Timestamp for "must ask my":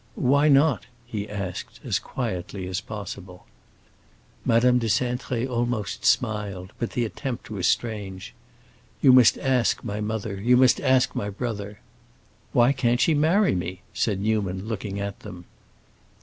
9.13-10.01, 10.57-11.29